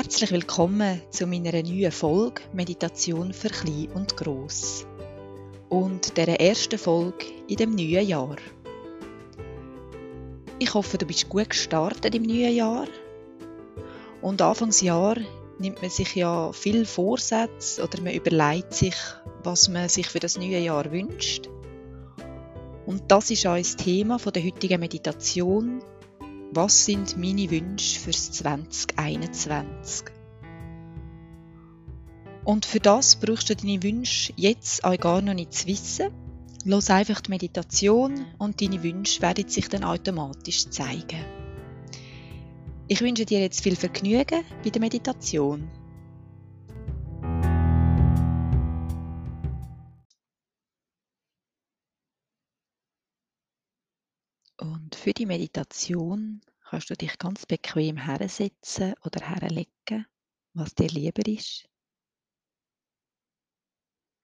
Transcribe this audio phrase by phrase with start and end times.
[0.00, 4.86] Herzlich willkommen zu meiner neuen Folge Meditation für Klein und Gross
[5.70, 8.36] und der ersten Folge in dem neuen Jahr.
[10.60, 12.86] Ich hoffe, du bist gut gestartet im neuen Jahr.
[14.22, 15.16] Und Anfangsjahr
[15.58, 18.94] nimmt man sich ja viel Vorsätze oder man überlegt sich,
[19.42, 21.48] was man sich für das neue Jahr wünscht.
[22.86, 25.82] Und das ist auch das Thema der heutigen Meditation
[26.52, 30.06] was sind meine Wünsche fürs 2021?
[32.44, 36.10] Und für das brauchst du deine Wünsche jetzt auch gar noch nicht zu wissen.
[36.64, 41.24] Los einfach die Meditation und deine Wünsche werden sich dann automatisch zeigen.
[42.88, 45.68] Ich wünsche dir jetzt viel Vergnügen bei der Meditation.
[54.60, 60.06] Und für die Meditation kannst du dich ganz bequem hersetzen oder herlegen,
[60.52, 61.68] was dir lieber ist.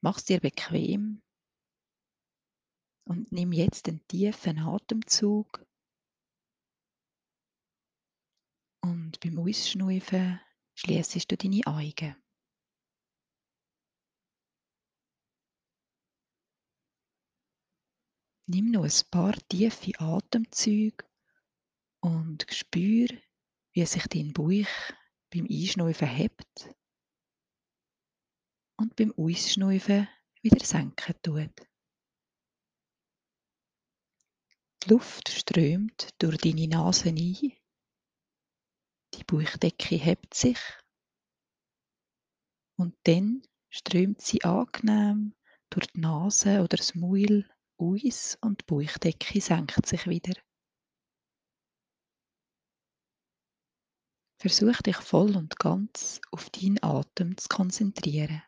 [0.00, 1.22] Mach es dir bequem
[3.04, 5.64] und nimm jetzt einen tiefen Atemzug.
[8.82, 10.40] Und beim Ausschnaufen
[10.74, 12.23] schließest du deine Augen.
[18.46, 21.04] Nimm noch ein paar tiefe Atemzüge
[22.00, 23.08] und spür,
[23.72, 24.68] wie sich dein Bauch
[25.32, 26.68] beim Einschnaufen hebt
[28.76, 30.08] und beim Ausschnaufen
[30.42, 31.66] wieder senken tut.
[34.82, 37.52] Die Luft strömt durch deine Nase ein,
[39.14, 40.58] die Bauchdecke hebt sich
[42.76, 45.34] und dann strömt sie angenehm
[45.70, 47.48] durch die Nase oder das Maul
[47.84, 50.34] aus und die Bauchdecke senkt sich wieder.
[54.40, 58.42] Versuch dich voll und ganz auf deinen Atem zu konzentrieren.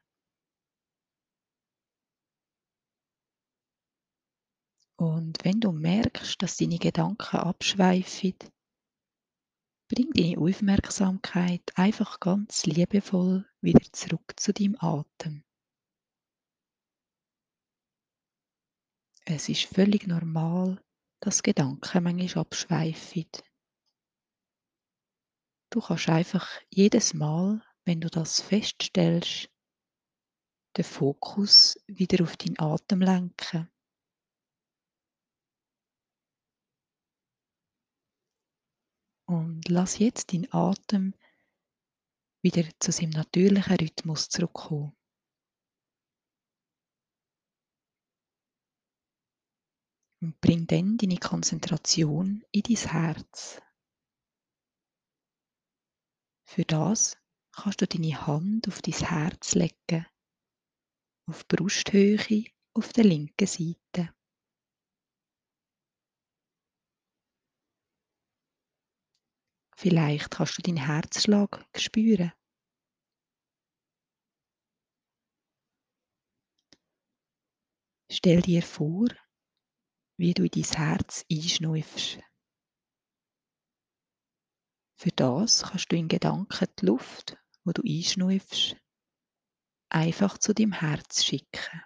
[4.99, 8.35] Und wenn du merkst, dass deine Gedanken abschweifen,
[9.89, 15.46] bring deine Aufmerksamkeit einfach ganz liebevoll wieder zurück zu deinem Atem.
[19.29, 20.81] Es ist völlig normal,
[21.21, 23.27] dass Gedanken manchmal abschweifen.
[25.73, 29.51] Du kannst einfach jedes Mal, wenn du das feststellst,
[30.77, 33.69] den Fokus wieder auf deinen Atem lenken.
[39.29, 41.15] Und lass jetzt deinen Atem
[42.45, 44.97] wieder zu seinem natürlichen Rhythmus zurückkommen.
[50.27, 53.63] Und bring dann deine Konzentration in dein Herz.
[56.45, 57.17] Für das
[57.53, 60.05] kannst du deine Hand auf dein Herz legen,
[61.31, 62.45] auf Brusthöhe
[62.75, 64.13] auf der linken Seite.
[69.77, 72.33] Vielleicht kannst du deinen Herzschlag spüren.
[78.11, 79.07] Stell dir vor,
[80.17, 82.19] wie du in dein Herz einschneufst.
[84.99, 88.77] Für das kannst du in Gedanken die Luft, wo du einschneufst,
[89.91, 91.83] einfach zu deinem Herz schicken.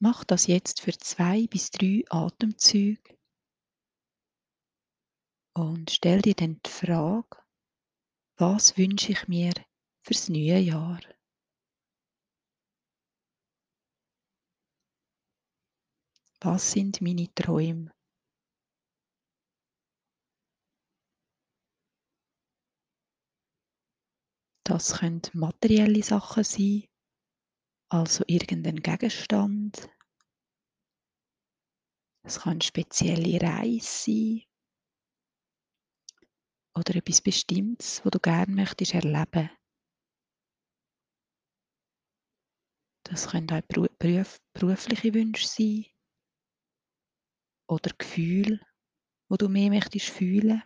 [0.00, 3.18] Mach das jetzt für zwei bis drei Atemzüge
[5.54, 7.36] und stell dir dann die Frage,
[8.36, 9.52] was wünsche ich mir
[10.04, 11.00] fürs neue Jahr?
[16.40, 17.90] Was sind meine Träume?
[24.64, 26.84] Das können materielle Sachen sein,
[27.90, 29.88] also irgendein Gegenstand.
[32.24, 34.42] Es kann spezielle Reise sein
[36.76, 39.50] oder etwas Bestimmtes, was du gerne möchtest erleben.
[43.04, 43.62] Das können auch
[43.98, 45.86] beruf berufliche Wünsche sein
[47.68, 48.60] oder Gefühle,
[49.28, 50.62] wo du mehr möchtest fühlen,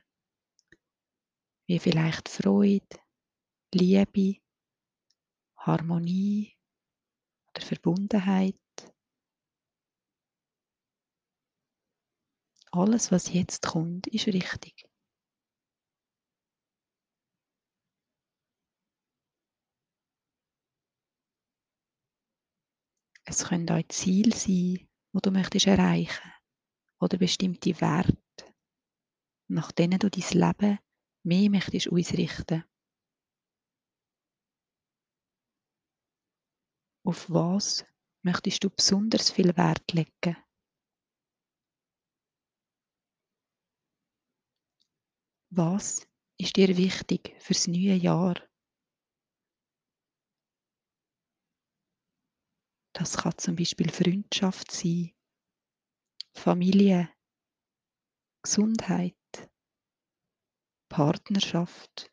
[1.66, 2.86] wie vielleicht Freude,
[3.74, 4.40] Liebe,
[5.56, 6.56] Harmonie
[7.50, 8.56] oder Verbundenheit.
[12.70, 14.88] Alles, was jetzt kommt, ist richtig.
[23.24, 26.31] Es können auch Ziele sein, wo du möchtest erreichen
[27.02, 28.16] oder bestimmte Werte
[29.52, 30.78] nach denen du dein Leben
[31.24, 32.64] mehr möchtest ausrichten.
[37.04, 37.84] Auf was
[38.22, 40.36] möchtest du besonders viel Wert legen?
[45.50, 46.08] Was
[46.38, 48.36] ist dir wichtig fürs neue Jahr?
[52.94, 55.12] Das kann zum Beispiel Freundschaft sein,
[56.34, 57.08] Familie,
[58.42, 59.14] Gesundheit,
[60.88, 62.12] Partnerschaft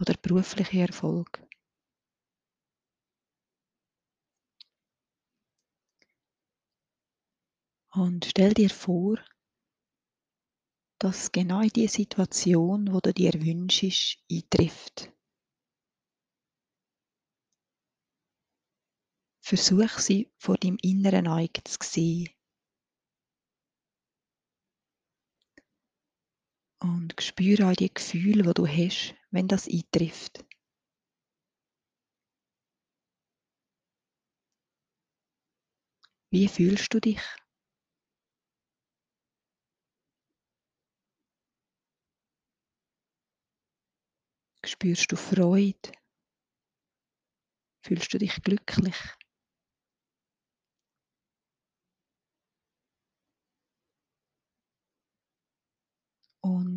[0.00, 1.46] oder beruflicher Erfolg.
[7.94, 9.18] Und stell dir vor,
[10.98, 15.12] dass genau die Situation, wo du dir wünschst, eintrifft.
[19.44, 22.30] Versuch sie vor deinem inneren Auge zu sehen.
[26.78, 30.44] Und spüre all die Gefühle, die du hast, wenn das eintrifft.
[36.30, 37.20] Wie fühlst du dich?
[44.64, 45.92] Spürst du Freude?
[47.84, 48.96] Fühlst du dich glücklich?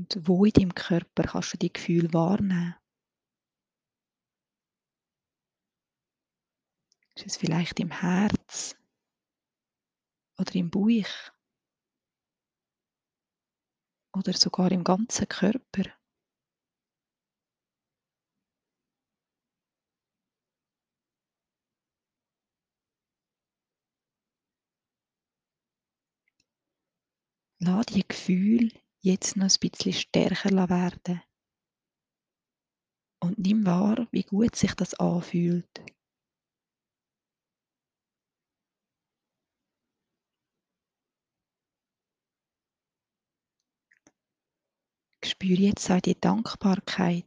[0.05, 2.75] Und wo in deinem Körper kannst du die Gefühle wahrnehmen?
[7.15, 8.75] Ist es vielleicht im Herz
[10.37, 11.31] oder im Bauch
[14.13, 15.85] oder sogar im ganzen Körper?
[27.59, 31.21] Lass die Gefühle jetzt noch ein bisschen stärker werden.
[33.21, 35.83] Und nimm wahr, wie gut sich das anfühlt.
[45.23, 47.25] Spüre jetzt auch die Dankbarkeit,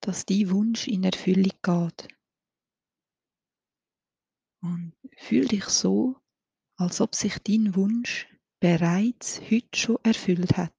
[0.00, 2.08] dass dein Wunsch in Erfüllung geht.
[4.62, 6.16] Und fühl dich so,
[6.78, 8.28] als ob sich dein Wunsch
[8.60, 10.72] bereits heute schon erfüllt hat.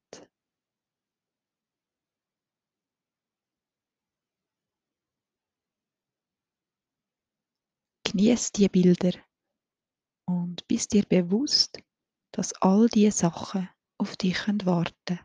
[8.04, 9.12] Genieß die Bilder
[10.26, 11.78] und bist dir bewusst,
[12.32, 15.20] dass all diese Sachen auf dich warten.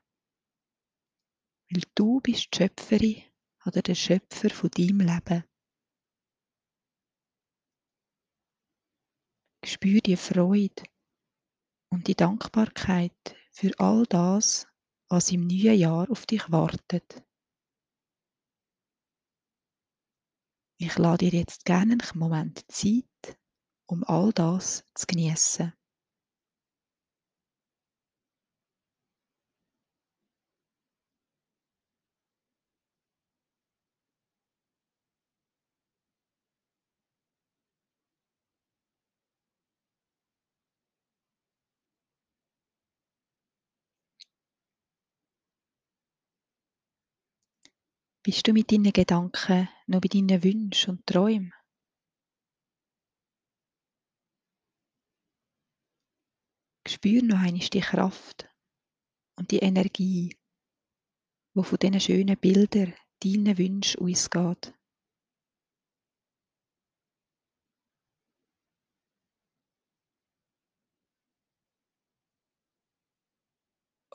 [1.72, 3.24] Weil du bist die Schöpferin
[3.66, 5.44] oder der Schöpfer von deinem Leben.
[9.66, 10.84] Spür die Freude
[11.94, 14.68] und die Dankbarkeit für all das,
[15.10, 17.24] was im neuen Jahr auf dich wartet.
[20.80, 23.38] Ich lade dir jetzt gerne einen Moment Zeit,
[23.86, 25.72] um all das zu genießen.
[48.26, 51.52] Bist du mit deinen Gedanken noch bei deinen Wünschen und Träumen?
[56.88, 58.50] Spür noch einmal die Kraft
[59.38, 60.38] und die Energie,
[61.54, 64.74] wo von diesen schönen Bildern deinen Wünschen ausgeht.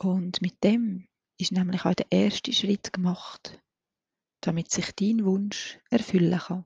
[0.00, 3.60] Und mit dem ist nämlich auch der erste Schritt gemacht
[4.40, 6.64] damit sich dein Wunsch erfüllen kann.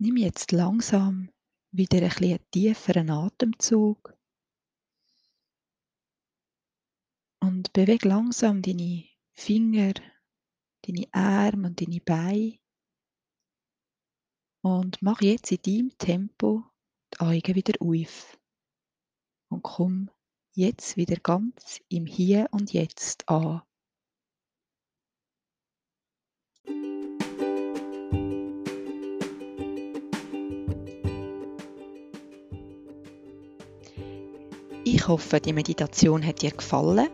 [0.00, 1.30] Nimm jetzt langsam
[1.72, 4.16] wieder ein bisschen tieferen Atemzug
[7.40, 9.94] und bewege langsam deine Finger,
[10.82, 12.58] deine Arme und deine Beine
[14.62, 16.64] und mach jetzt in deinem Tempo
[17.14, 18.38] die Augen wieder auf
[19.50, 20.10] und komm
[20.58, 23.62] jetzt wieder ganz im Hier und Jetzt an.
[34.84, 37.08] Ich hoffe, die Meditation hat dir gefallen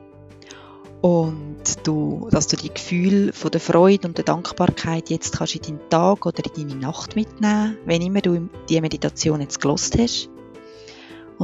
[1.02, 5.60] und du, dass du die Gefühle von der Freude und der Dankbarkeit jetzt kannst in
[5.60, 10.30] deinen Tag oder in deine Nacht mitnehmen, wenn immer du die Meditation jetzt gelost hast.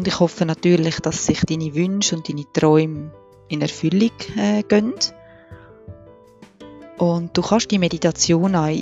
[0.01, 3.13] Und ich hoffe natürlich, dass sich deine Wünsche und deine Träume
[3.49, 4.95] in Erfüllung äh, gehen.
[6.97, 8.75] Und du kannst die Meditation auch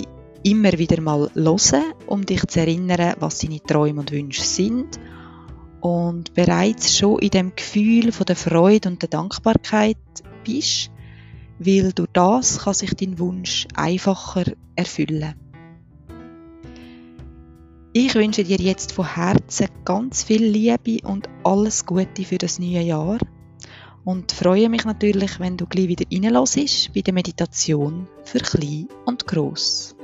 [0.43, 4.97] immer wieder mal hören, um dich zu erinnern, was deine Träume und Wünsche sind.
[5.81, 9.97] Und bereits schon in dem Gefühl von der Freude und der Dankbarkeit
[10.45, 10.89] bist,
[11.59, 14.45] weil durch das kann sich dein Wunsch einfacher
[14.77, 15.35] erfüllen.
[17.91, 22.81] Ich wünsche dir jetzt von Herzen ganz viel Liebe und alles Gute für das neue
[22.81, 23.17] Jahr
[24.05, 29.25] und freue mich natürlich, wenn du gleich wieder reinlässt bei der Meditation für Klein und
[29.25, 29.95] Gross.